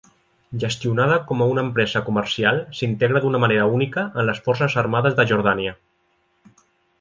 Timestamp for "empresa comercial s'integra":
1.67-3.21